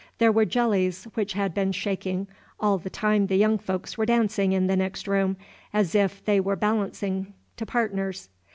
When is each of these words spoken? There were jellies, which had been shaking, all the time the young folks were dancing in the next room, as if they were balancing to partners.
There 0.17 0.31
were 0.31 0.45
jellies, 0.45 1.03
which 1.13 1.33
had 1.33 1.53
been 1.53 1.71
shaking, 1.71 2.25
all 2.59 2.79
the 2.79 2.89
time 2.89 3.27
the 3.27 3.35
young 3.37 3.59
folks 3.59 3.99
were 3.99 4.05
dancing 4.07 4.51
in 4.51 4.65
the 4.65 4.75
next 4.75 5.07
room, 5.07 5.37
as 5.73 5.93
if 5.93 6.25
they 6.25 6.39
were 6.39 6.55
balancing 6.55 7.35
to 7.57 7.67
partners. 7.67 8.27